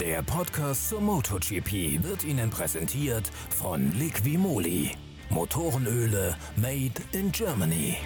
Der 0.00 0.22
Podcast 0.22 0.88
zur 0.88 1.00
MotoGP 1.00 2.02
wird 2.02 2.24
Ihnen 2.24 2.50
präsentiert 2.50 3.30
von 3.50 3.92
Liquimoli. 3.96 4.90
Motorenöle 5.30 6.36
made 6.56 7.00
in 7.12 7.30
Germany. 7.30 7.96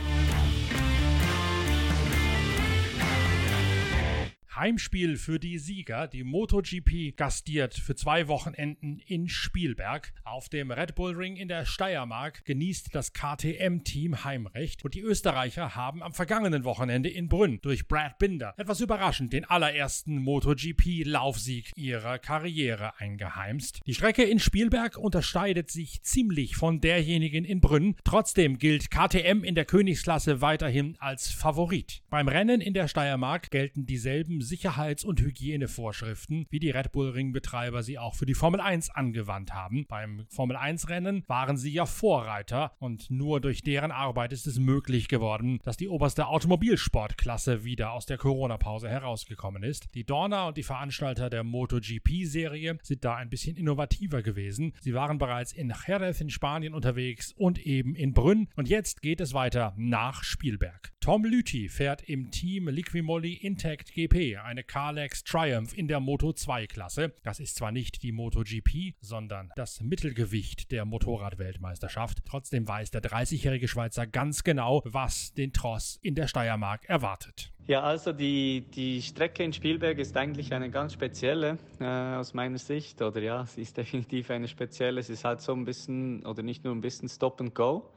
Heimspiel 4.59 5.17
für 5.19 5.39
die 5.39 5.59
Sieger. 5.59 6.09
Die 6.09 6.25
MotoGP 6.25 7.17
gastiert 7.17 7.75
für 7.75 7.95
zwei 7.95 8.27
Wochenenden 8.27 8.99
in 9.07 9.29
Spielberg. 9.29 10.13
Auf 10.25 10.49
dem 10.49 10.73
Red 10.73 10.97
Bull 10.97 11.15
Ring 11.15 11.37
in 11.37 11.47
der 11.47 11.65
Steiermark 11.65 12.45
genießt 12.45 12.89
das 12.93 13.13
KTM-Team 13.13 14.25
Heimrecht 14.25 14.85
und 14.85 14.95
die 14.95 15.01
Österreicher 15.01 15.77
haben 15.77 16.03
am 16.03 16.13
vergangenen 16.13 16.65
Wochenende 16.65 17.09
in 17.09 17.29
Brünn 17.29 17.61
durch 17.63 17.87
Brad 17.87 18.19
Binder 18.19 18.53
etwas 18.57 18.81
überraschend 18.81 19.33
den 19.33 19.45
allerersten 19.45 20.19
MotoGP-Laufsieg 20.19 21.71
ihrer 21.77 22.19
Karriere 22.19 22.99
eingeheimst. 22.99 23.81
Die 23.87 23.95
Strecke 23.95 24.25
in 24.25 24.41
Spielberg 24.41 24.99
unterscheidet 24.99 25.71
sich 25.71 26.03
ziemlich 26.03 26.57
von 26.57 26.81
derjenigen 26.81 27.45
in 27.45 27.61
Brünn. 27.61 27.95
Trotzdem 28.03 28.59
gilt 28.59 28.91
KTM 28.91 29.45
in 29.45 29.55
der 29.55 29.67
Königsklasse 29.67 30.41
weiterhin 30.41 30.97
als 30.99 31.31
Favorit. 31.31 32.03
Beim 32.11 32.27
Rennen 32.27 32.61
in 32.61 32.75
der 32.75 32.89
Steiermark 32.89 33.53
gelten 33.53 33.87
dieselben 33.87 34.48
Sicherheits- 34.49 35.05
und 35.05 35.21
Hygienevorschriften, 35.21 36.47
wie 36.51 36.59
die 36.59 36.71
Red 36.71 36.91
Bull 36.93 37.11
Ringbetreiber 37.11 37.83
sie 37.83 37.99
auch 37.99 38.15
für 38.15 38.27
die 38.27 38.35
Formel 38.35 38.61
1 38.61 38.91
angewandt 38.91 39.53
haben. 39.53 39.87
Beim 39.87 40.25
Formel 40.31 40.57
1 40.57 40.89
Rennen 40.89 41.23
waren 41.27 41.57
sie 41.57 41.71
ja 41.71 41.85
Vorreiter 41.85 42.73
und 42.79 43.11
nur 43.11 43.41
durch 43.41 43.63
deren 43.63 43.93
Arbeit 43.93 44.33
ist 44.33 44.47
es 44.47 44.59
möglich 44.59 45.09
geworden, 45.09 45.61
dass 45.65 45.77
die 45.77 45.89
oberste 45.89 46.27
Automobilsportklasse 46.27 47.65
wieder 47.65 47.93
aus 47.93 48.07
der 48.07 48.17
Corona-Pause 48.17 48.89
herausgekommen 48.89 49.63
ist. 49.63 49.95
Die 49.95 50.05
Dorna 50.05 50.49
und 50.49 50.57
die 50.57 50.63
Veranstalter 50.63 51.29
der 51.29 51.45
MotoGP-Serie 51.45 52.79
sind 52.83 53.05
da 53.05 53.17
ein 53.17 53.29
bisschen 53.29 53.57
innovativer 53.57 54.23
gewesen. 54.23 54.73
Sie 54.81 54.95
waren 54.95 55.19
bereits 55.19 55.53
in 55.53 55.73
Jerez 55.87 56.21
in 56.21 56.31
Spanien 56.31 56.73
unterwegs 56.73 57.35
und 57.37 57.59
eben 57.59 57.95
in 57.95 58.15
Brünn 58.15 58.49
und 58.57 58.69
jetzt 58.69 59.03
geht 59.03 59.21
es 59.21 59.35
weiter 59.35 59.75
nach 59.77 60.25
Spielberg. 60.25 60.93
Tom 61.01 61.25
Lüthi 61.25 61.69
fährt 61.69 62.03
im 62.09 62.31
Team 62.31 62.69
Liquimolli 62.69 63.35
Intact 63.35 63.93
GP 63.93 64.38
eine 64.45 64.65
Carlex 64.65 65.25
Triumph 65.25 65.77
in 65.77 65.89
der 65.89 66.01
Moto 66.01 66.33
2 66.33 66.67
Klasse. 66.67 67.13
Das 67.23 67.41
ist 67.41 67.57
zwar 67.57 67.73
nicht 67.73 68.03
die 68.03 68.13
MotoGP, 68.13 68.95
sondern 69.01 69.51
das 69.57 69.81
Mittelgewicht 69.81 70.71
der 70.73 70.85
Motorradweltmeisterschaft. 70.85 72.19
Trotzdem 72.25 72.67
weiß 72.67 72.91
der 72.91 73.03
30-jährige 73.03 73.69
Schweizer 73.69 74.07
ganz 74.07 74.45
genau, 74.45 74.83
was 74.85 75.35
den 75.35 75.53
Tross 75.53 75.99
in 76.03 76.15
der 76.15 76.29
Steiermark 76.29 76.85
erwartet. 76.89 77.53
Ja, 77.67 77.83
also 77.83 78.15
die, 78.15 78.63
die 78.75 79.03
Strecke 79.03 79.45
in 79.45 79.53
Spielberg 79.53 79.99
ist 79.99 80.17
eigentlich 80.17 80.55
eine 80.55 80.71
ganz 80.71 80.95
spezielle 80.95 81.59
äh, 81.81 81.85
aus 81.85 82.33
meiner 82.33 82.57
Sicht. 82.57 83.03
Oder 83.03 83.21
ja, 83.21 83.45
sie 83.45 83.61
ist 83.61 83.77
definitiv 83.77 84.31
eine 84.31 84.49
spezielle. 84.49 84.99
Es 84.99 85.11
ist 85.11 85.25
halt 85.25 85.43
so 85.43 85.53
ein 85.53 85.67
bisschen, 85.67 86.25
oder 86.25 86.43
nicht 86.43 86.65
nur 86.65 86.75
ein 86.75 86.81
bisschen 86.81 87.09
Stop 87.11 87.41
and 87.41 87.55
Go. 87.55 87.91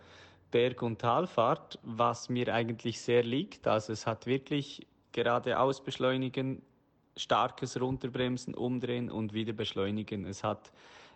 Berg- 0.51 0.81
und 0.81 0.99
Talfahrt, 0.99 1.79
was 1.83 2.27
mir 2.27 2.53
eigentlich 2.53 2.99
sehr 2.99 3.23
liegt. 3.23 3.67
Also 3.67 3.93
es 3.93 4.05
hat 4.05 4.25
wirklich 4.25 4.85
geradeaus 5.11 5.81
beschleunigen, 5.83 6.61
starkes 7.17 7.79
Runterbremsen, 7.79 8.55
umdrehen 8.55 9.09
und 9.09 9.33
wieder 9.33 9.53
beschleunigen. 9.53 10.25
Es 10.25 10.43
hat 10.43 10.71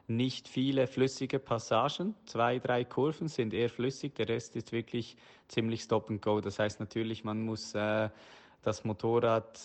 nicht 0.08 0.48
viele 0.48 0.88
flüssige 0.88 1.40
Passagen. 1.40 2.16
Zwei, 2.26 2.60
drei 2.60 2.84
Kurven 2.84 3.28
sind 3.28 3.54
eher 3.54 3.70
flüssig, 3.70 4.16
der 4.16 4.30
Rest 4.30 4.56
ist 4.56 4.72
wirklich 4.72 5.18
ziemlich 5.48 5.82
Stop 5.82 6.10
and 6.10 6.22
Go. 6.22 6.42
Das 6.42 6.60
heißt 6.60 6.80
natürlich, 6.80 7.24
man 7.24 7.42
muss 7.42 7.74
äh, 7.74 8.10
das 8.62 8.84
Motorrad 8.84 9.60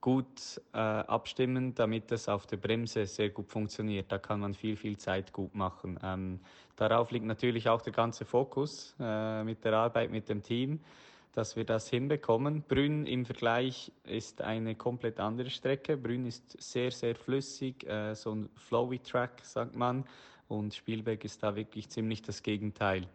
gut 0.00 0.60
äh, 0.72 0.78
abstimmen, 0.78 1.74
damit 1.74 2.12
es 2.12 2.28
auf 2.28 2.46
der 2.46 2.58
Bremse 2.58 3.06
sehr 3.06 3.30
gut 3.30 3.48
funktioniert. 3.50 4.10
Da 4.12 4.18
kann 4.18 4.40
man 4.40 4.54
viel, 4.54 4.76
viel 4.76 4.96
Zeit 4.98 5.32
gut 5.32 5.54
machen. 5.54 5.98
Ähm, 6.02 6.40
darauf 6.76 7.10
liegt 7.10 7.26
natürlich 7.26 7.68
auch 7.68 7.82
der 7.82 7.92
ganze 7.92 8.24
Fokus 8.24 8.94
äh, 9.00 9.42
mit 9.44 9.64
der 9.64 9.74
Arbeit 9.74 10.10
mit 10.10 10.28
dem 10.28 10.42
Team 10.42 10.80
dass 11.32 11.56
wir 11.56 11.64
das 11.64 11.88
hinbekommen. 11.88 12.62
Brünn 12.62 13.06
im 13.06 13.24
Vergleich 13.24 13.90
ist 14.04 14.42
eine 14.42 14.74
komplett 14.74 15.18
andere 15.18 15.50
Strecke. 15.50 15.96
Brünn 15.96 16.26
ist 16.26 16.60
sehr, 16.62 16.90
sehr 16.90 17.14
flüssig, 17.14 17.86
äh, 17.86 18.14
so 18.14 18.34
ein 18.34 18.48
flowy 18.56 18.98
Track, 18.98 19.40
sagt 19.42 19.74
man. 19.74 20.04
Und 20.48 20.74
Spielberg 20.74 21.24
ist 21.24 21.42
da 21.42 21.56
wirklich 21.56 21.88
ziemlich 21.88 22.20
das 22.20 22.42
Gegenteil. 22.42 23.06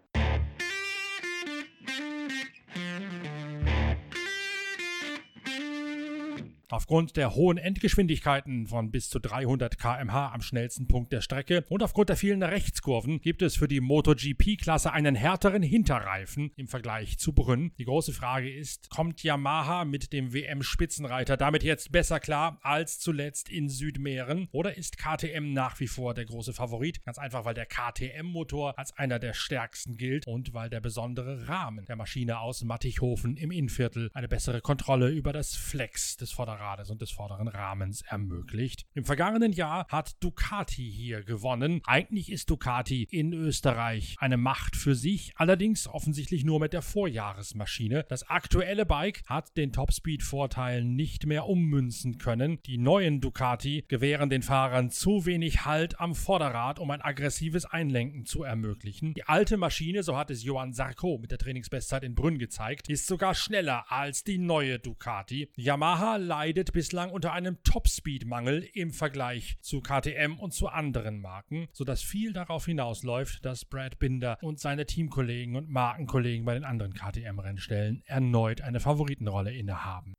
Aufgrund 6.69 7.16
der 7.16 7.33
hohen 7.33 7.57
Endgeschwindigkeiten 7.57 8.67
von 8.67 8.91
bis 8.91 9.09
zu 9.09 9.19
300 9.19 9.79
km/h 9.79 10.33
am 10.33 10.41
schnellsten 10.41 10.85
Punkt 10.89 11.13
der 11.13 11.22
Strecke 11.22 11.63
und 11.69 11.81
aufgrund 11.81 12.09
der 12.09 12.17
vielen 12.17 12.44
Rechtskurven 12.44 13.22
gibt 13.22 13.41
es 13.41 13.55
für 13.55 13.69
die 13.69 13.79
MotoGP-Klasse 13.79 14.91
einen 14.91 15.16
härteren 15.16 15.63
Hinterreifen 15.63 16.51
im 16.57 16.67
Vergleich 16.67 17.19
zu 17.19 17.31
Brünn. 17.31 17.72
Die 17.78 17.85
große 17.85 18.11
Frage 18.11 18.53
ist, 18.53 18.89
kommt 18.89 19.23
Yamaha 19.23 19.85
mit 19.85 20.11
dem 20.11 20.33
WM-Spitzenreiter 20.33 21.38
damit 21.38 21.63
jetzt 21.63 21.94
besser 21.94 22.19
klar 22.19 22.59
als 22.63 22.99
zuletzt 22.99 23.47
in 23.47 23.69
Südmähren 23.69 24.49
oder 24.51 24.75
ist 24.75 24.97
KTM 24.97 25.53
nach 25.53 25.79
wie 25.79 25.88
vor 25.88 26.13
der 26.13 26.25
große 26.25 26.51
Favorit? 26.51 27.01
Ganz 27.05 27.17
einfach, 27.17 27.45
weil 27.45 27.53
der 27.53 27.66
KTM-Motor 27.66 28.78
als 28.78 28.91
einer 28.97 29.19
der 29.19 29.34
stärksten 29.34 29.95
gilt 29.95 30.28
und 30.28 30.53
weil 30.53 30.69
der 30.69 30.81
besondere 30.81 31.47
Rahmen 31.47 31.85
der 31.85 31.95
Maschine 31.95 32.41
aus 32.41 32.66
Mattighofen 32.66 33.38
im 33.38 33.51
Innviertel 33.51 34.09
eine 34.13 34.28
bessere 34.28 34.59
Kontrolle 34.59 35.07
über 35.11 35.31
das 35.31 35.55
Flex 35.55 36.17
des 36.17 36.34
Vorderrads 36.34 36.56
Vorderrades 36.57 36.90
und 36.90 37.01
des 37.01 37.12
vorderen 37.12 37.47
Rahmens 37.47 38.01
ermöglicht. 38.01 38.85
Im 38.95 39.06
vergangenen 39.06 39.51
Jahr 39.51 39.85
hat 39.90 40.16
Ducati 40.23 40.91
hier 40.91 41.23
gewonnen. 41.23 41.81
Eigentlich 41.85 42.31
ist 42.31 42.50
Ducati 42.50 43.07
in 43.12 43.31
Österreich 43.31 44.16
eine 44.18 44.38
Macht 44.38 44.75
für 44.75 44.96
sich, 44.96 45.34
allerdings 45.35 45.88
offensichtlich 45.88 46.44
nur 46.44 46.59
mit 46.59 46.73
der 46.73 46.81
Vorjahresmaschine. 46.81 48.06
Das 48.09 48.28
aktuelle 48.28 48.88
Bike 48.88 49.22
hat 49.28 49.56
den 49.56 49.72
Topspeed-Vorteil 49.72 50.84
nicht 50.84 51.28
mehr 51.28 51.46
ummünzen 51.46 52.17
können. 52.17 52.59
Die 52.66 52.79
neuen 52.79 53.22
Ducati 53.22 53.85
gewähren 53.88 54.31
den 54.31 54.41
Fahrern 54.41 54.90
zu 54.90 55.28
wenig 55.28 55.66
Halt 55.66 56.00
am 56.00 56.16
Vorderrad, 56.16 56.79
um 56.79 56.90
ein 56.90 57.01
aggressives 57.01 57.66
Einlenken 57.66 58.25
zu 58.25 58.41
ermöglichen. 58.41 59.13
Die 59.13 59.25
alte 59.25 59.57
Maschine, 59.57 60.01
so 60.01 60.17
hat 60.17 60.31
es 60.31 60.44
Johann 60.44 60.73
Sarko 60.73 61.19
mit 61.19 61.29
der 61.29 61.38
Trainingsbestzeit 61.38 62.03
in 62.03 62.16
Brünn 62.16 62.40
gezeigt, 62.40 62.90
ist 62.90 63.06
sogar 63.06 63.35
schneller 63.35 63.91
als 63.91 64.23
die 64.23 64.40
neue 64.40 64.79
Ducati. 64.79 65.50
Yamaha 65.56 66.16
leidet 66.16 66.47
leidet 66.47 66.72
bislang 66.72 67.12
unter 67.12 67.34
einem 67.34 67.62
Topspeed-Mangel 67.63 68.69
im 68.74 68.91
Vergleich 68.91 69.58
zu 69.59 69.81
KTM 69.81 70.40
und 70.40 70.53
zu 70.53 70.69
anderen 70.69 71.19
Marken, 71.19 71.68
sodass 71.74 72.02
viel 72.02 72.31
darauf 72.31 72.66
hinausläuft, 72.66 73.44
dass 73.44 73.66
Brad 73.66 74.00
Binder 74.00 74.38
und 74.41 74.58
seine 74.58 74.85
Teamkollegen 74.85 75.58
und 75.58 75.69
Markenkollegen 75.69 76.46
bei 76.46 76.53
den 76.53 76.63
anderen 76.63 76.94
KTM-Rennstellen 76.94 78.02
erneut 78.06 78.62
eine 78.62 78.80
Favoritenrolle 78.80 79.53
innehaben. 79.53 80.13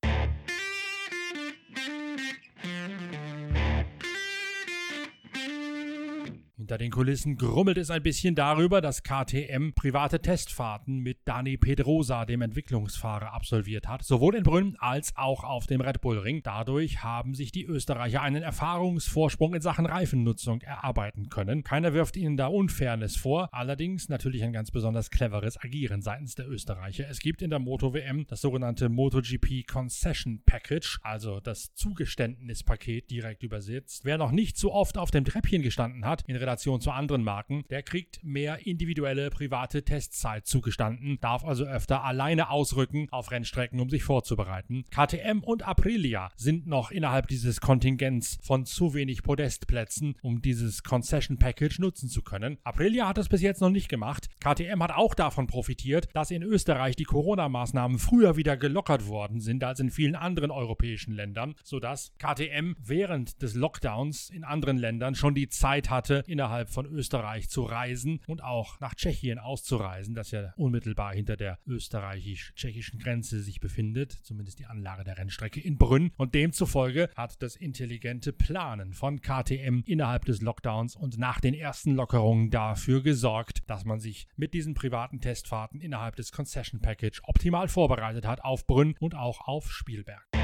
Hinter 6.69 6.85
den 6.85 6.91
Kulissen 6.91 7.39
grummelt 7.39 7.79
es 7.79 7.91
ein 7.91 8.03
bisschen 8.03 8.35
darüber, 8.35 8.83
dass 8.83 9.03
KTM 9.03 9.71
private 9.75 10.21
Testfahrten 10.21 10.99
mit 10.99 11.17
Dani 11.25 11.57
Pedrosa, 11.57 12.27
dem 12.27 12.43
Entwicklungsfahrer, 12.43 13.33
absolviert 13.33 13.89
hat, 13.89 14.03
sowohl 14.03 14.35
in 14.35 14.43
Brünn 14.43 14.77
als 14.79 15.17
auch 15.17 15.45
auf 15.45 15.67
dem 15.67 15.81
Red 15.81 16.03
Bull 16.03 16.19
Ring. 16.19 16.43
Dadurch 16.43 17.03
haben 17.03 17.33
sich 17.33 17.53
die 17.53 17.65
Österreicher 17.65 18.21
einen 18.21 18.43
Erfahrungsvorsprung 18.43 19.55
in 19.55 19.63
Sachen 19.63 19.87
Reifennutzung 19.87 20.61
erarbeiten 20.61 21.31
können. 21.31 21.65
Keiner 21.65 21.95
wirft 21.95 22.19
ihnen 22.19 22.37
da 22.37 22.49
Unfairness 22.49 23.17
vor, 23.17 23.49
allerdings 23.51 24.11
natürlich 24.11 24.45
ein 24.45 24.53
ganz 24.53 24.71
besonders 24.71 25.11
cleveres 25.11 25.59
Agieren 25.59 26.03
seitens 26.03 26.35
der 26.35 26.51
Österreicher. 26.51 27.09
Es 27.09 27.21
gibt 27.21 27.41
in 27.41 27.49
der 27.49 27.61
Moto 27.61 27.95
WM 27.95 28.27
das 28.27 28.43
sogenannte 28.43 28.91
MotoGP 28.91 29.67
Concession 29.67 30.43
Package, 30.45 30.99
also 31.03 31.41
das 31.41 31.73
Zugeständnispaket 31.73 33.11
direkt 33.11 33.43
übersetzt. 33.43 34.05
Wer 34.05 34.19
noch 34.19 34.33
nicht 34.33 34.59
so 34.59 34.71
oft 34.71 34.99
auf 34.99 35.11
dem 35.11 35.25
Treppchen 35.25 35.63
gestanden 35.63 36.05
hat, 36.05 36.25
in 36.29 36.37
Relation 36.37 36.58
Relation 36.59 36.81
zu 36.81 36.91
anderen 36.91 37.23
Marken, 37.23 37.65
der 37.71 37.85
kriegt 37.85 38.25
mehr 38.25 38.67
individuelle 38.67 39.31
private 39.31 39.85
Testzeit 39.85 40.49
zugestanden, 40.49 41.19
darf 41.21 41.45
also 41.45 41.65
öfter 41.65 42.03
alleine 42.03 42.51
ausrücken 42.51 43.07
auf 43.13 43.31
Rennstrecken, 43.31 43.79
um 43.79 43.89
sich 43.89 44.03
vorzubereiten. 44.03 44.85
KTM 44.91 45.45
und 45.45 45.63
Aprilia 45.63 46.31
sind 46.35 46.67
noch 46.67 46.91
innerhalb 46.91 47.29
dieses 47.29 47.61
Kontingents 47.61 48.39
von 48.43 48.67
zu 48.67 48.93
wenig 48.93 49.23
Podestplätzen, 49.23 50.17
um 50.21 50.43
dieses 50.43 50.83
Concession 50.83 51.39
Package 51.39 51.79
nutzen 51.79 52.09
zu 52.09 52.23
können. 52.23 52.59
Aprilia 52.65 53.07
hat 53.07 53.19
das 53.19 53.29
bis 53.29 53.41
jetzt 53.41 53.61
noch 53.61 53.71
nicht 53.71 53.89
gemacht. 53.89 54.29
KTM 54.41 54.83
hat 54.83 54.91
auch 54.91 55.15
davon 55.15 55.47
profitiert, 55.47 56.09
dass 56.13 56.33
in 56.33 56.43
Österreich 56.43 56.97
die 56.97 57.05
Corona-Maßnahmen 57.05 58.01
früher 58.01 58.37
wieder 58.37 58.57
gelockert 58.57 59.07
worden 59.07 59.41
sind 59.41 59.63
als 59.63 59.79
in 59.79 59.91
vielen 59.91 60.17
anderen 60.17 60.51
europäischen 60.51 61.15
Ländern, 61.15 61.55
sodass 61.63 62.13
KTM 62.19 62.75
während 62.83 63.43
des 63.43 63.55
Lockdowns 63.55 64.29
in 64.31 64.43
anderen 64.43 64.77
Ländern 64.77 65.15
schon 65.15 65.37
die 65.37 65.49
Zeit 65.49 65.89
hatte, 65.89 66.25
innerhalb 66.27 66.48
innerhalb 66.49 66.71
von 66.71 66.87
Österreich 66.87 67.51
zu 67.51 67.63
reisen 67.63 68.21
und 68.27 68.43
auch 68.43 68.81
nach 68.81 68.95
Tschechien 68.95 69.39
auszureisen, 69.39 70.15
das 70.15 70.31
ja 70.31 70.55
unmittelbar 70.57 71.13
hinter 71.13 71.37
der 71.37 71.59
österreichisch-tschechischen 71.67 72.99
Grenze 72.99 73.43
sich 73.43 73.61
befindet, 73.61 74.13
zumindest 74.23 74.59
die 74.59 74.65
Anlage 74.65 75.05
der 75.05 75.19
Rennstrecke 75.19 75.61
in 75.61 75.77
Brünn. 75.77 76.11
Und 76.17 76.35
demzufolge 76.35 77.11
hat 77.17 77.43
das 77.43 77.55
intelligente 77.55 78.33
Planen 78.33 78.95
von 78.95 79.21
KTM 79.21 79.83
innerhalb 79.85 80.25
des 80.25 80.41
Lockdowns 80.41 80.97
und 80.97 81.19
nach 81.19 81.39
den 81.39 81.53
ersten 81.53 81.95
Lockerungen 81.95 82.49
dafür 82.49 83.03
gesorgt, 83.03 83.69
dass 83.69 83.85
man 83.85 84.01
sich 84.01 84.27
mit 84.37 84.55
diesen 84.55 84.73
privaten 84.73 85.21
Testfahrten 85.21 85.83
innerhalb 85.83 86.17
des 86.17 86.33
Concession 86.33 86.81
Package 86.81 87.21
optimal 87.25 87.69
vorbereitet 87.69 88.27
hat 88.27 88.43
auf 88.43 88.67
Brünn 88.67 88.95
und 89.01 89.15
auch 89.15 89.47
auf 89.47 89.71
Spielberg. 89.71 90.38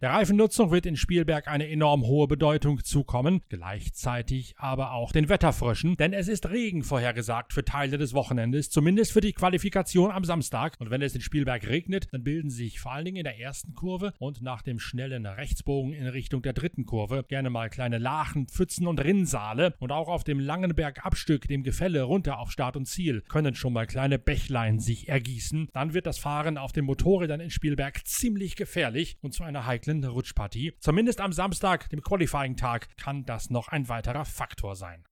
Der 0.00 0.10
Reifennutzung 0.10 0.70
wird 0.70 0.86
in 0.86 0.94
Spielberg 0.94 1.48
eine 1.48 1.68
enorm 1.68 2.04
hohe 2.04 2.28
Bedeutung 2.28 2.84
zukommen, 2.84 3.40
gleichzeitig 3.48 4.54
aber 4.56 4.92
auch 4.92 5.10
den 5.10 5.28
Wetterfröschen, 5.28 5.96
denn 5.96 6.12
es 6.12 6.28
ist 6.28 6.48
Regen 6.48 6.84
vorhergesagt 6.84 7.52
für 7.52 7.64
Teile 7.64 7.98
des 7.98 8.14
Wochenendes, 8.14 8.70
zumindest 8.70 9.10
für 9.10 9.20
die 9.20 9.32
Qualifikation 9.32 10.12
am 10.12 10.22
Samstag. 10.22 10.76
Und 10.78 10.90
wenn 10.90 11.02
es 11.02 11.16
in 11.16 11.20
Spielberg 11.20 11.66
regnet, 11.66 12.06
dann 12.12 12.22
bilden 12.22 12.48
sich 12.48 12.78
vor 12.78 12.92
allen 12.92 13.06
Dingen 13.06 13.16
in 13.16 13.24
der 13.24 13.40
ersten 13.40 13.74
Kurve 13.74 14.12
und 14.20 14.40
nach 14.40 14.62
dem 14.62 14.78
schnellen 14.78 15.26
Rechtsbogen 15.26 15.92
in 15.92 16.06
Richtung 16.06 16.42
der 16.42 16.52
dritten 16.52 16.86
Kurve 16.86 17.24
gerne 17.26 17.50
mal 17.50 17.68
kleine 17.68 17.98
Lachen, 17.98 18.46
Pfützen 18.46 18.86
und 18.86 19.02
Rinnsale. 19.02 19.74
Und 19.80 19.90
auch 19.90 20.06
auf 20.06 20.22
dem 20.22 20.38
langen 20.38 20.76
Bergabstück, 20.76 21.48
dem 21.48 21.64
Gefälle 21.64 22.04
runter 22.04 22.38
auf 22.38 22.52
Start 22.52 22.76
und 22.76 22.86
Ziel, 22.86 23.22
können 23.22 23.56
schon 23.56 23.72
mal 23.72 23.88
kleine 23.88 24.20
Bächlein 24.20 24.78
sich 24.78 25.08
ergießen. 25.08 25.70
Dann 25.72 25.92
wird 25.92 26.06
das 26.06 26.18
Fahren 26.18 26.56
auf 26.56 26.70
den 26.70 26.84
Motorrädern 26.84 27.40
in 27.40 27.50
Spielberg 27.50 28.06
ziemlich 28.06 28.54
gefährlich 28.54 29.16
und 29.22 29.34
zu 29.34 29.42
einer 29.42 29.66
heiklen 29.66 29.87
heiklen 29.88 30.04
Rutschpartie. 30.04 30.74
Zumindest 30.80 31.20
am 31.20 31.32
Samstag, 31.32 31.88
dem 31.90 32.02
Qualifying-Tag, 32.02 32.96
kann 32.98 33.24
das 33.24 33.50
noch 33.50 33.68
ein 33.68 33.88
weiterer 33.88 34.24
Faktor 34.24 34.76
sein. 34.76 35.04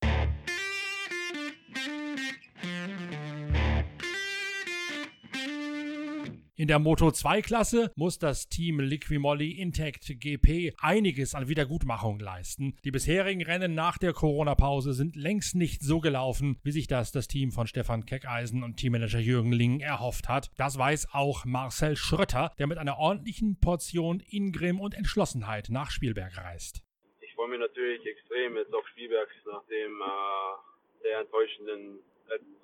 In 6.59 6.69
der 6.69 6.79
Moto 6.79 7.11
2 7.11 7.43
Klasse 7.43 7.93
muss 7.97 8.19
das 8.19 8.49
Team 8.49 8.81
Liquimolli 8.81 9.61
Intact 9.61 10.07
GP 10.19 10.73
einiges 10.81 11.35
an 11.35 11.49
Wiedergutmachung 11.49 12.19
leisten. 12.19 12.79
Die 12.83 12.91
bisherigen 12.91 13.43
Rennen 13.43 13.75
nach 13.75 13.99
der 13.99 14.15
Corona-Pause 14.15 14.95
sind 14.95 15.17
längst 15.17 15.55
nicht 15.55 15.83
so 15.83 16.01
gelaufen, 16.01 16.59
wie 16.63 16.71
sich 16.71 16.87
das 16.87 17.13
das 17.13 17.29
Team 17.29 17.53
von 17.53 17.67
Stefan 17.67 18.07
Keckeisen 18.07 18.63
und 18.63 18.79
Teammanager 18.79 19.19
Jürgen 19.19 19.53
Ling 19.53 19.81
erhofft 19.81 20.31
hat. 20.31 20.51
Das 20.57 20.79
weiß 20.79 21.09
auch 21.13 21.45
Marcel 21.45 21.95
Schrötter, 21.95 22.51
der 22.59 22.69
mit 22.69 22.79
einer 22.79 22.97
ordentlichen 22.97 23.61
Portion 23.61 24.23
Ingrim 24.31 24.81
und 24.81 24.95
Entschlossenheit 24.95 25.69
nach 25.69 25.91
Spielberg 25.91 26.39
reist. 26.39 26.81
Ich 27.21 27.35
freue 27.35 27.49
mich 27.51 27.61
natürlich 27.61 28.01
extrem 28.07 28.57
jetzt 28.57 28.73
auf 28.73 28.89
Spielberg 28.93 29.29
nach 29.45 29.63
dem 29.67 30.01
äh, 30.01 31.03
sehr 31.03 31.21
enttäuschenden 31.21 31.99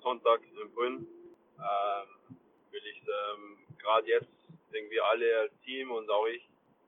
Sonntag 0.01 0.41
in 0.41 0.73
Brünn. 0.73 1.07
Ähm, 1.59 2.37
will 2.71 2.81
ich 2.91 3.01
ähm, 3.03 3.62
gerade 3.83 4.07
jetzt 4.07 4.27
irgendwie 4.71 4.99
alle 4.99 5.39
als 5.39 5.51
Team 5.65 5.91
und 5.91 6.09
auch 6.09 6.25
ich 6.27 6.41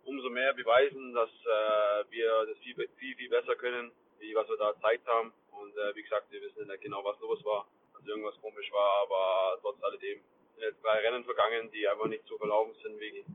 umso 0.05 0.29
mehr 0.29 0.53
beweisen, 0.53 1.13
dass 1.13 1.29
äh, 1.29 2.11
wir 2.11 2.45
das 2.47 2.57
viel, 2.59 2.75
viel, 2.97 3.15
viel 3.15 3.29
besser 3.29 3.55
können, 3.55 3.91
wie 4.19 4.35
was 4.35 4.47
wir 4.47 4.57
da 4.57 4.71
gezeigt 4.71 5.05
haben. 5.07 5.33
Und 5.51 5.75
äh, 5.77 5.95
wie 5.95 6.03
gesagt, 6.03 6.31
wir 6.31 6.41
wissen 6.41 6.67
nicht 6.67 6.81
genau, 6.81 7.03
was 7.03 7.19
los 7.19 7.43
war, 7.43 7.67
dass 7.93 8.07
irgendwas 8.07 8.39
komisch 8.41 8.71
war, 8.71 9.01
aber 9.01 9.59
trotz 9.61 9.81
alledem 9.83 10.19
sind 10.53 10.63
jetzt 10.63 10.83
drei 10.83 10.99
Rennen 10.99 11.23
vergangen, 11.23 11.71
die 11.71 11.87
einfach 11.87 12.07
nicht 12.07 12.25
so 12.27 12.37
verlaufen 12.37 12.73
sind, 12.83 12.99
wie, 12.99 13.25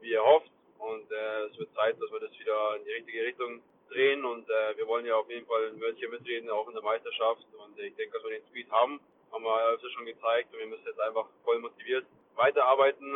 wie 0.00 0.10
ihr 0.10 0.24
hofft. 0.24 0.50
Und 0.78 1.10
äh, 1.10 1.44
es 1.44 1.58
wird 1.58 1.74
Zeit, 1.74 2.00
dass 2.00 2.10
wir 2.10 2.20
das 2.20 2.38
wieder 2.38 2.76
in 2.76 2.84
die 2.84 2.92
richtige 2.92 3.24
Richtung 3.24 3.62
drehen. 3.90 4.24
Und 4.24 4.48
äh, 4.48 4.76
wir 4.76 4.86
wollen 4.86 5.06
ja 5.06 5.16
auf 5.16 5.30
jeden 5.30 5.46
Fall 5.46 5.68
ein 5.68 5.80
Wörtchen 5.80 6.10
mitreden, 6.10 6.50
auch 6.50 6.68
in 6.68 6.74
der 6.74 6.82
Meisterschaft. 6.82 7.46
Und 7.54 7.78
ich 7.78 7.94
denke, 7.96 8.14
dass 8.14 8.24
wir 8.24 8.38
den 8.38 8.46
Speed 8.48 8.70
haben, 8.70 9.00
haben 9.32 9.44
wir 9.44 9.68
öfter 9.68 9.90
schon 9.90 10.06
gezeigt. 10.06 10.52
Und 10.52 10.58
wir 10.58 10.66
müssen 10.66 10.86
jetzt 10.86 11.00
einfach 11.00 11.26
voll 11.44 11.58
motiviert 11.58 12.06
weiterarbeiten. 12.36 13.12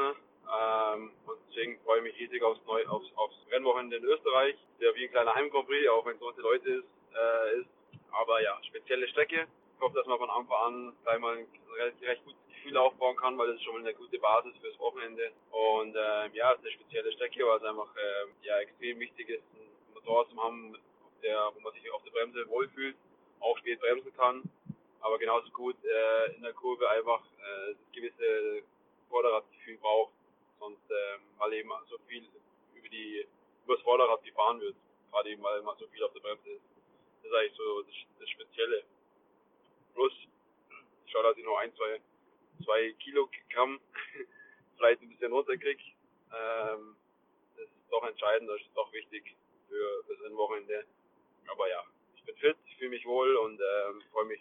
Ähm, 0.48 1.12
und 1.26 1.38
deswegen 1.48 1.78
freue 1.80 1.98
ich 1.98 2.04
mich 2.04 2.18
riesig 2.18 2.42
aufs, 2.42 2.60
Neu 2.66 2.86
aufs, 2.86 3.06
aufs 3.16 3.36
Rennwochenende 3.50 3.96
in 3.96 4.04
Österreich, 4.04 4.56
der 4.80 4.94
wie 4.94 5.04
ein 5.04 5.10
kleiner 5.10 5.34
Heim 5.34 5.50
auch 5.54 5.68
wenn 5.68 6.16
es 6.16 6.20
viele 6.20 6.42
Leute 6.42 6.70
ist, 6.70 6.88
äh, 7.14 7.60
ist. 7.60 7.68
Aber 8.12 8.40
ja, 8.42 8.58
spezielle 8.64 9.06
Strecke. 9.08 9.46
Ich 9.74 9.80
hoffe, 9.80 9.94
dass 9.94 10.06
man 10.06 10.18
von 10.18 10.30
Anfang 10.30 10.58
an 10.58 10.96
gleich 11.04 11.18
mal 11.18 11.36
ein 11.36 11.46
recht, 11.76 12.02
recht 12.02 12.24
gutes 12.24 12.40
Gefühl 12.48 12.76
aufbauen 12.76 13.16
kann, 13.16 13.38
weil 13.38 13.48
das 13.48 13.56
ist 13.56 13.64
schon 13.64 13.74
mal 13.74 13.80
eine 13.80 13.94
gute 13.94 14.18
Basis 14.18 14.56
fürs 14.60 14.78
Wochenende. 14.78 15.30
Und 15.50 15.94
äh, 15.94 16.28
ja, 16.32 16.52
es 16.52 16.58
ist 16.58 16.64
eine 16.64 16.72
spezielle 16.72 17.12
Strecke, 17.12 17.46
weil 17.46 17.58
es 17.58 17.64
einfach 17.64 17.94
äh, 17.94 18.46
ja, 18.46 18.58
extrem 18.58 18.98
wichtig 18.98 19.28
ist, 19.28 19.44
einen 19.54 19.94
Motor 19.94 20.28
zu 20.30 20.42
haben, 20.42 20.76
der, 21.22 21.50
wo 21.54 21.60
man 21.60 21.72
sich 21.74 21.90
auf 21.92 22.02
der 22.04 22.10
Bremse 22.10 22.48
wohlfühlt, 22.48 22.96
auch 23.40 23.56
spät 23.58 23.80
bremsen 23.80 24.12
kann. 24.16 24.42
Aber 25.00 25.18
genauso 25.18 25.48
gut 25.50 25.76
äh, 25.84 26.34
in 26.34 26.42
der 26.42 26.54
Kurve 26.54 26.88
einfach 26.90 27.22
äh, 27.22 27.74
gewisse 27.94 28.62
Vorderradgefühl 29.08 29.78
braucht, 29.78 30.12
sonst 30.58 30.90
ähm, 30.90 31.20
weil 31.38 31.54
eben 31.54 31.70
so 31.88 31.98
viel 32.06 32.26
über 32.74 32.88
die 32.88 33.26
über 33.64 33.74
das 33.74 33.84
Vorderrad 33.84 34.22
gefahren 34.24 34.60
wird, 34.60 34.76
gerade 35.10 35.30
eben 35.30 35.42
weil 35.42 35.62
man 35.62 35.76
so 35.78 35.86
viel 35.88 36.02
auf 36.02 36.12
der 36.12 36.20
Bremse 36.20 36.50
ist. 36.50 36.62
Das 37.22 37.30
ist 37.30 37.36
eigentlich 37.36 37.56
so 37.56 37.82
das, 37.82 37.94
das 38.20 38.30
Spezielle. 38.30 38.84
Plus, 39.94 40.12
schau, 41.06 41.22
dass 41.22 41.36
ich 41.36 41.44
noch 41.44 41.58
ein, 41.58 41.74
zwei, 41.74 42.00
zwei 42.64 42.92
Kilogramm 43.00 43.80
vielleicht 44.76 45.02
ein 45.02 45.08
bisschen 45.10 45.32
runterkriege. 45.32 45.82
Ähm, 46.32 46.96
das 47.56 47.66
ist 47.66 47.90
doch 47.90 48.04
entscheidend, 48.04 48.48
das 48.48 48.60
ist 48.60 48.70
doch 48.74 48.92
wichtig 48.92 49.36
für, 49.68 50.04
für 50.04 50.14
das 50.14 50.24
Rennwochenende. 50.24 50.86
Aber 51.48 51.68
ja, 51.68 51.82
ich 52.16 52.24
bin 52.24 52.36
fit, 52.36 52.56
ich 52.66 52.76
fühle 52.76 52.90
mich 52.90 53.04
wohl 53.06 53.36
und 53.36 53.60
ähm, 53.60 54.02
freue 54.12 54.26
mich 54.26 54.40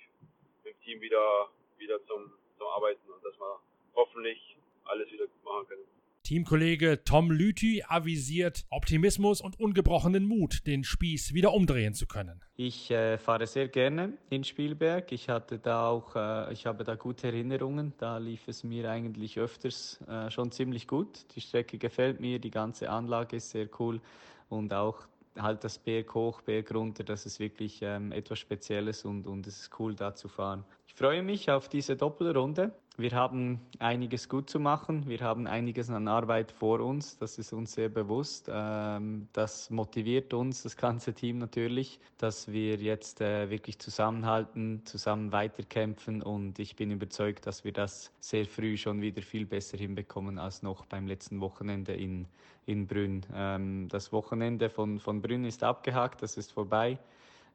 mit 0.63 0.73
dem 0.73 0.81
Team 0.81 1.01
wieder, 1.01 1.49
wieder 1.77 2.03
zum, 2.05 2.33
zum 2.57 2.67
Arbeiten 2.67 3.09
und 3.11 3.23
dass 3.23 3.37
wir 3.39 3.59
hoffentlich 3.95 4.56
alles 4.89 5.11
wieder 5.11 5.25
gut 5.25 5.43
machen 5.43 5.67
können. 5.67 5.81
Teamkollege 6.27 7.05
Tom 7.05 7.31
Lüthi 7.31 7.85
avisiert 7.87 8.65
Optimismus 8.69 9.39
und 9.39 9.61
ungebrochenen 9.61 10.25
Mut, 10.25 10.67
den 10.67 10.83
Spieß 10.83 11.33
wieder 11.33 11.53
umdrehen 11.53 11.93
zu 11.93 12.05
können. 12.05 12.41
Ich 12.57 12.91
äh, 12.91 13.17
fahre 13.17 13.47
sehr 13.47 13.69
gerne 13.69 14.17
in 14.29 14.43
Spielberg. 14.43 15.13
Ich 15.13 15.29
hatte 15.29 15.57
da 15.57 15.87
auch, 15.87 16.17
äh, 16.17 16.51
ich 16.51 16.65
habe 16.65 16.83
da 16.83 16.95
gute 16.95 17.27
Erinnerungen. 17.27 17.93
Da 17.97 18.17
lief 18.17 18.49
es 18.49 18.65
mir 18.65 18.91
eigentlich 18.91 19.39
öfters 19.39 20.01
äh, 20.09 20.29
schon 20.29 20.51
ziemlich 20.51 20.85
gut. 20.85 21.33
Die 21.33 21.39
Strecke 21.39 21.77
gefällt 21.77 22.19
mir, 22.19 22.39
die 22.39 22.51
ganze 22.51 22.89
Anlage 22.89 23.37
ist 23.37 23.51
sehr 23.51 23.69
cool 23.79 24.01
und 24.49 24.73
auch 24.73 25.07
halt 25.37 25.63
das 25.63 25.77
Berg 25.77 26.13
hoch, 26.13 26.41
Berg 26.41 26.73
runter, 26.73 27.03
das 27.03 27.25
ist 27.25 27.39
wirklich 27.39 27.79
ähm, 27.81 28.11
etwas 28.11 28.39
Spezielles 28.39 29.05
und, 29.05 29.27
und 29.27 29.47
es 29.47 29.61
ist 29.61 29.79
cool 29.79 29.95
da 29.95 30.13
zu 30.13 30.27
fahren. 30.27 30.65
Ich 30.97 30.99
freue 30.99 31.21
mich 31.21 31.51
auf 31.51 31.69
diese 31.69 31.95
Doppelrunde. 31.95 32.71
Wir 32.97 33.11
haben 33.11 33.61
einiges 33.77 34.29
gut 34.29 34.49
zu 34.49 34.59
machen. 34.59 35.07
Wir 35.07 35.19
haben 35.19 35.45
einiges 35.45 35.91
an 35.91 36.07
Arbeit 36.07 36.51
vor 36.51 36.79
uns. 36.79 37.19
Das 37.19 37.37
ist 37.37 37.53
uns 37.53 37.73
sehr 37.73 37.89
bewusst. 37.89 38.49
Ähm, 38.51 39.27
das 39.31 39.69
motiviert 39.69 40.33
uns, 40.33 40.63
das 40.63 40.75
ganze 40.75 41.13
Team 41.13 41.37
natürlich, 41.37 41.99
dass 42.17 42.51
wir 42.51 42.77
jetzt 42.77 43.21
äh, 43.21 43.47
wirklich 43.51 43.77
zusammenhalten, 43.77 44.81
zusammen 44.85 45.31
weiterkämpfen. 45.31 46.23
Und 46.23 46.57
ich 46.57 46.75
bin 46.75 46.89
überzeugt, 46.89 47.45
dass 47.45 47.63
wir 47.63 47.73
das 47.73 48.11
sehr 48.19 48.47
früh 48.47 48.75
schon 48.75 48.99
wieder 48.99 49.21
viel 49.21 49.45
besser 49.45 49.77
hinbekommen 49.77 50.39
als 50.39 50.63
noch 50.63 50.87
beim 50.87 51.05
letzten 51.05 51.41
Wochenende 51.41 51.93
in, 51.93 52.25
in 52.65 52.87
Brünn. 52.87 53.23
Ähm, 53.35 53.87
das 53.89 54.11
Wochenende 54.11 54.71
von, 54.71 54.99
von 54.99 55.21
Brünn 55.21 55.45
ist 55.45 55.63
abgehakt, 55.63 56.23
das 56.23 56.37
ist 56.37 56.53
vorbei 56.53 56.97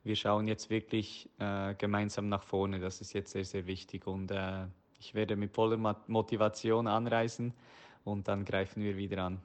wir 0.05 0.17
schauen 0.17 0.49
jetzt 0.49 0.71
wirklich 0.71 1.29
äh, 1.39 1.75
gemeinsam 1.75 2.29
nach 2.29 2.43
vorne. 2.43 2.81
Das 2.81 3.01
ist 3.01 3.13
jetzt 3.13 3.33
sehr, 3.33 3.45
sehr 3.45 3.67
wichtig. 3.67 4.07
Und 4.07 4.31
äh, 4.31 4.67
ich 4.99 5.15
werde 5.15 5.37
mit 5.37 5.53
voller 5.53 5.97
Motivation 6.07 6.87
anreisen 6.87 7.55
und 8.05 8.29
dann 8.29 8.45
greifen 8.45 8.83
wir 8.83 8.97
wieder 8.97 9.25
an. 9.25 9.41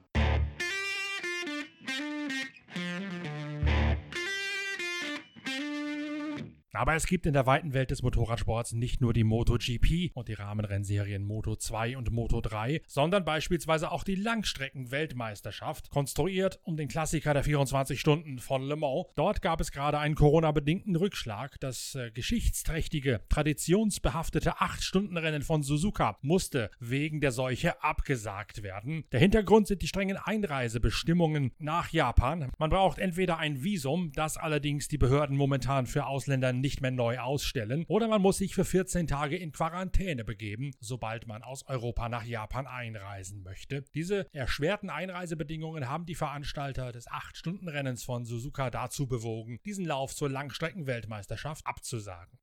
Aber 6.78 6.94
es 6.94 7.08
gibt 7.08 7.26
in 7.26 7.32
der 7.32 7.44
weiten 7.44 7.74
Welt 7.74 7.90
des 7.90 8.02
Motorradsports 8.02 8.72
nicht 8.72 9.00
nur 9.00 9.12
die 9.12 9.24
MotoGP 9.24 10.12
und 10.14 10.28
die 10.28 10.34
Rahmenrennserien 10.34 11.24
Moto 11.24 11.56
2 11.56 11.96
und 11.96 12.12
Moto 12.12 12.40
3, 12.40 12.82
sondern 12.86 13.24
beispielsweise 13.24 13.90
auch 13.90 14.04
die 14.04 14.14
Langstrecken-Weltmeisterschaft, 14.14 15.90
konstruiert 15.90 16.60
um 16.62 16.76
den 16.76 16.86
Klassiker 16.86 17.34
der 17.34 17.42
24 17.42 17.98
Stunden 17.98 18.38
von 18.38 18.62
Le 18.62 18.76
Mans. 18.76 19.06
Dort 19.16 19.42
gab 19.42 19.60
es 19.60 19.72
gerade 19.72 19.98
einen 19.98 20.14
Corona-bedingten 20.14 20.94
Rückschlag. 20.94 21.58
Das 21.58 21.96
äh, 21.96 22.12
geschichtsträchtige, 22.12 23.22
traditionsbehaftete 23.28 24.58
8-Stunden-Rennen 24.58 25.42
von 25.42 25.64
Suzuka 25.64 26.16
musste 26.22 26.70
wegen 26.78 27.20
der 27.20 27.32
Seuche 27.32 27.82
abgesagt 27.82 28.62
werden. 28.62 29.02
Der 29.10 29.18
Hintergrund 29.18 29.66
sind 29.66 29.82
die 29.82 29.88
strengen 29.88 30.16
Einreisebestimmungen 30.16 31.50
nach 31.58 31.90
Japan. 31.90 32.52
Man 32.56 32.70
braucht 32.70 33.00
entweder 33.00 33.38
ein 33.38 33.64
Visum, 33.64 34.12
das 34.12 34.36
allerdings 34.36 34.86
die 34.86 34.98
Behörden 34.98 35.36
momentan 35.36 35.86
für 35.86 36.06
Ausländer 36.06 36.52
nicht 36.52 36.67
nicht 36.68 36.82
mehr 36.82 36.90
neu 36.90 37.18
ausstellen 37.18 37.86
oder 37.88 38.08
man 38.08 38.20
muss 38.20 38.36
sich 38.36 38.54
für 38.54 38.66
14 38.66 39.06
Tage 39.06 39.38
in 39.38 39.52
Quarantäne 39.52 40.22
begeben, 40.22 40.72
sobald 40.80 41.26
man 41.26 41.42
aus 41.42 41.66
Europa 41.66 42.10
nach 42.10 42.24
Japan 42.24 42.66
einreisen 42.66 43.42
möchte. 43.42 43.84
Diese 43.94 44.26
erschwerten 44.34 44.90
Einreisebedingungen 44.90 45.88
haben 45.88 46.04
die 46.04 46.14
Veranstalter 46.14 46.92
des 46.92 47.08
8-Stunden-Rennens 47.08 48.04
von 48.04 48.26
Suzuka 48.26 48.68
dazu 48.68 49.06
bewogen, 49.06 49.60
diesen 49.64 49.86
Lauf 49.86 50.14
zur 50.14 50.28
Langstreckenweltmeisterschaft 50.28 51.66
abzusagen. 51.66 52.38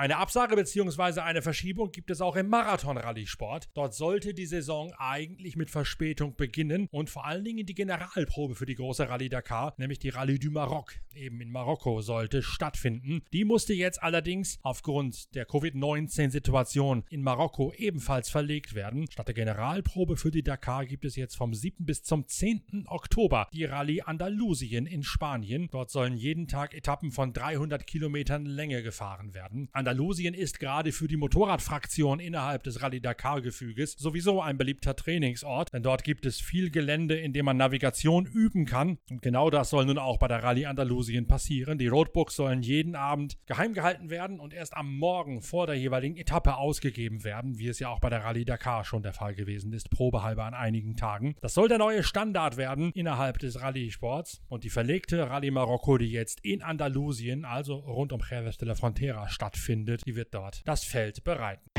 Eine 0.00 0.16
Absage 0.16 0.56
bzw. 0.56 1.20
eine 1.20 1.42
Verschiebung 1.42 1.92
gibt 1.92 2.10
es 2.10 2.22
auch 2.22 2.34
im 2.34 2.48
Marathon-Rallye-Sport. 2.48 3.68
Dort 3.74 3.92
sollte 3.92 4.32
die 4.32 4.46
Saison 4.46 4.94
eigentlich 4.96 5.56
mit 5.56 5.70
Verspätung 5.70 6.36
beginnen 6.36 6.88
und 6.90 7.10
vor 7.10 7.26
allen 7.26 7.44
Dingen 7.44 7.66
die 7.66 7.74
Generalprobe 7.74 8.54
für 8.54 8.64
die 8.64 8.76
große 8.76 9.10
Rallye 9.10 9.28
Dakar, 9.28 9.74
nämlich 9.76 9.98
die 9.98 10.08
Rallye 10.08 10.38
du 10.38 10.50
Maroc, 10.52 10.94
eben 11.14 11.42
in 11.42 11.50
Marokko, 11.50 12.00
sollte 12.00 12.42
stattfinden. 12.42 13.20
Die 13.34 13.44
musste 13.44 13.74
jetzt 13.74 14.02
allerdings 14.02 14.58
aufgrund 14.62 15.34
der 15.34 15.44
Covid-19-Situation 15.44 17.04
in 17.10 17.20
Marokko 17.20 17.74
ebenfalls 17.76 18.30
verlegt 18.30 18.74
werden. 18.74 19.06
Statt 19.10 19.28
der 19.28 19.34
Generalprobe 19.34 20.16
für 20.16 20.30
die 20.30 20.42
Dakar 20.42 20.86
gibt 20.86 21.04
es 21.04 21.14
jetzt 21.14 21.36
vom 21.36 21.52
7. 21.52 21.84
bis 21.84 22.02
zum 22.04 22.26
10. 22.26 22.86
Oktober 22.86 23.48
die 23.52 23.66
Rallye 23.66 24.00
Andalusien 24.00 24.86
in 24.86 25.02
Spanien. 25.02 25.68
Dort 25.70 25.90
sollen 25.90 26.16
jeden 26.16 26.48
Tag 26.48 26.72
Etappen 26.72 27.12
von 27.12 27.34
300 27.34 27.86
Kilometern 27.86 28.46
Länge 28.46 28.82
gefahren 28.82 29.34
werden. 29.34 29.68
Andalusien 29.90 30.34
ist 30.34 30.60
gerade 30.60 30.92
für 30.92 31.08
die 31.08 31.16
Motorradfraktion 31.16 32.20
innerhalb 32.20 32.62
des 32.62 32.80
Rallye 32.80 33.00
Dakar-Gefüges 33.00 33.94
sowieso 33.98 34.40
ein 34.40 34.56
beliebter 34.56 34.94
Trainingsort, 34.94 35.72
denn 35.72 35.82
dort 35.82 36.04
gibt 36.04 36.26
es 36.26 36.40
viel 36.40 36.70
Gelände, 36.70 37.16
in 37.16 37.32
dem 37.32 37.46
man 37.46 37.56
Navigation 37.56 38.24
üben 38.24 38.66
kann. 38.66 38.98
Und 39.10 39.20
genau 39.20 39.50
das 39.50 39.70
soll 39.70 39.86
nun 39.86 39.98
auch 39.98 40.18
bei 40.18 40.28
der 40.28 40.44
Rallye 40.44 40.66
Andalusien 40.66 41.26
passieren. 41.26 41.76
Die 41.76 41.88
Roadbooks 41.88 42.36
sollen 42.36 42.62
jeden 42.62 42.94
Abend 42.94 43.36
geheim 43.46 43.74
gehalten 43.74 44.10
werden 44.10 44.38
und 44.38 44.54
erst 44.54 44.76
am 44.76 44.96
Morgen 44.96 45.42
vor 45.42 45.66
der 45.66 45.74
jeweiligen 45.74 46.16
Etappe 46.16 46.56
ausgegeben 46.56 47.24
werden, 47.24 47.58
wie 47.58 47.66
es 47.66 47.80
ja 47.80 47.88
auch 47.88 47.98
bei 47.98 48.10
der 48.10 48.22
Rallye 48.22 48.44
Dakar 48.44 48.84
schon 48.84 49.02
der 49.02 49.12
Fall 49.12 49.34
gewesen 49.34 49.72
ist, 49.72 49.90
probehalber 49.90 50.44
an 50.44 50.54
einigen 50.54 50.94
Tagen. 50.94 51.34
Das 51.40 51.54
soll 51.54 51.66
der 51.66 51.78
neue 51.78 52.04
Standard 52.04 52.56
werden 52.56 52.92
innerhalb 52.92 53.40
des 53.40 53.60
Rallye-Sports 53.60 54.40
und 54.46 54.62
die 54.62 54.70
verlegte 54.70 55.28
Rallye 55.28 55.50
Marokko, 55.50 55.98
die 55.98 56.12
jetzt 56.12 56.44
in 56.44 56.62
Andalusien, 56.62 57.44
also 57.44 57.74
rund 57.74 58.12
um 58.12 58.20
Jerez 58.20 58.56
de 58.56 58.68
la 58.68 58.76
Frontera 58.76 59.28
stattfindet, 59.28 59.79
findet, 59.80 60.06
die 60.06 60.14
wird 60.14 60.34
dort 60.34 60.60
das 60.66 60.84
Feld 60.84 61.24
bereiten. 61.24 61.69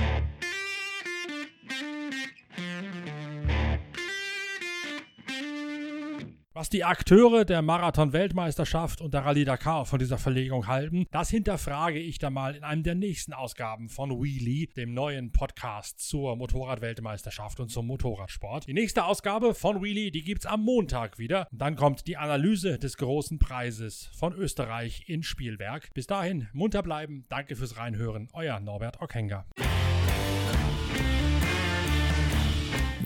Was 6.61 6.69
die 6.69 6.83
Akteure 6.83 7.43
der 7.43 7.63
Marathon-Weltmeisterschaft 7.63 9.01
und 9.01 9.15
der 9.15 9.25
Rallye 9.25 9.45
Dakar 9.45 9.87
von 9.87 9.97
dieser 9.97 10.19
Verlegung 10.19 10.67
halten, 10.67 11.07
das 11.09 11.31
hinterfrage 11.31 11.97
ich 11.97 12.19
dann 12.19 12.33
mal 12.33 12.53
in 12.53 12.63
einem 12.63 12.83
der 12.83 12.93
nächsten 12.93 13.33
Ausgaben 13.33 13.89
von 13.89 14.21
Wheelie, 14.21 14.67
dem 14.67 14.93
neuen 14.93 15.31
Podcast 15.31 16.07
zur 16.07 16.35
Motorrad-Weltmeisterschaft 16.35 17.59
und 17.61 17.69
zum 17.69 17.87
Motorradsport. 17.87 18.67
Die 18.67 18.75
nächste 18.75 19.05
Ausgabe 19.05 19.55
von 19.55 19.81
Wheelie, 19.81 20.11
die 20.11 20.21
gibt's 20.21 20.45
am 20.45 20.63
Montag 20.63 21.17
wieder. 21.17 21.47
Dann 21.51 21.75
kommt 21.75 22.05
die 22.05 22.17
Analyse 22.17 22.77
des 22.77 22.95
großen 22.97 23.39
Preises 23.39 24.11
von 24.13 24.31
Österreich 24.35 25.05
in 25.07 25.23
Spielberg. 25.23 25.91
Bis 25.95 26.05
dahin, 26.05 26.47
munter 26.53 26.83
bleiben. 26.83 27.25
Danke 27.29 27.55
fürs 27.55 27.77
Reinhören. 27.77 28.27
Euer 28.33 28.59
Norbert 28.59 29.01
Ockenger. 29.01 29.47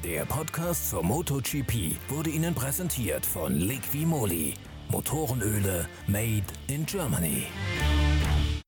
Der 0.06 0.24
Podcast 0.24 0.92
zur 0.92 1.02
MotoGP 1.02 1.96
wurde 2.10 2.30
Ihnen 2.30 2.54
präsentiert 2.54 3.26
von 3.26 3.56
Liqui 3.56 4.06
Moly. 4.06 4.54
Motorenöle 4.88 5.88
made 6.06 6.44
in 6.68 6.86
Germany. 6.86 7.48